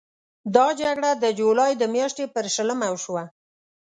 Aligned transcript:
دا 0.55 0.67
جګړه 0.81 1.11
د 1.23 1.25
جولای 1.39 1.71
د 1.77 1.83
میاشتې 1.95 2.25
پر 2.33 2.45
شلمه 2.55 2.87
وشوه. 2.91 3.23